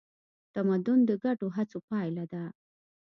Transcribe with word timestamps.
تمدن 0.55 0.99
د 1.09 1.11
ګډو 1.23 1.47
هڅو 1.55 1.77
پایله 1.89 2.25
ده. 2.31 2.43